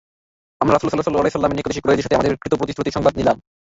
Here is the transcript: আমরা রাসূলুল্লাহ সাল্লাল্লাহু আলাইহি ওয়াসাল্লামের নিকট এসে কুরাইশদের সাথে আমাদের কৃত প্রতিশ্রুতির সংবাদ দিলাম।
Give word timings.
আমরা 0.61 0.73
রাসূলুল্লাহ 0.73 0.95
সাল্লাল্লাহু 1.03 1.23
আলাইহি 1.23 1.31
ওয়াসাল্লামের 1.33 1.57
নিকট 1.57 1.71
এসে 1.71 1.83
কুরাইশদের 1.83 2.05
সাথে 2.05 2.17
আমাদের 2.17 2.39
কৃত 2.43 2.53
প্রতিশ্রুতির 2.59 2.95
সংবাদ 2.95 3.13
দিলাম। 3.19 3.37